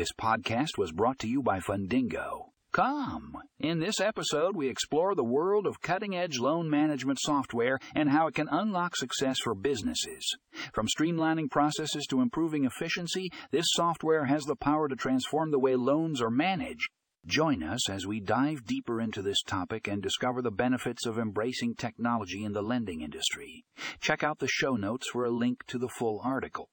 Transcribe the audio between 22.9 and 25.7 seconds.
industry. Check out the show notes for a link